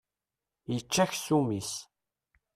Yečča 0.73 1.01
aksum-is. 1.03 1.71